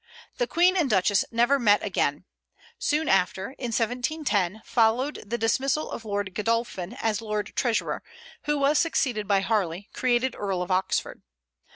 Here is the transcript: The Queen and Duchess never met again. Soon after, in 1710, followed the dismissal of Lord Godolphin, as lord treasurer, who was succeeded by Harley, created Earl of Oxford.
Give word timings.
The 0.39 0.47
Queen 0.47 0.75
and 0.75 0.89
Duchess 0.89 1.25
never 1.29 1.59
met 1.59 1.83
again. 1.85 2.25
Soon 2.79 3.07
after, 3.07 3.49
in 3.59 3.65
1710, 3.71 4.63
followed 4.65 5.23
the 5.23 5.37
dismissal 5.37 5.91
of 5.91 6.05
Lord 6.05 6.33
Godolphin, 6.33 6.93
as 6.99 7.21
lord 7.21 7.53
treasurer, 7.55 8.01
who 8.45 8.57
was 8.57 8.79
succeeded 8.79 9.27
by 9.27 9.41
Harley, 9.41 9.91
created 9.93 10.35
Earl 10.35 10.63
of 10.63 10.71
Oxford. 10.71 11.21